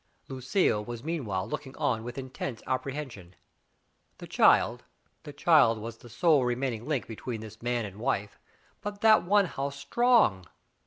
[0.29, 3.35] Lucille was meanwhile looking on with intense apprehension.
[4.17, 4.83] The child—
[5.25, 8.39] the child was the sole remaining link between this man and wife,
[8.81, 10.47] but that one how strong!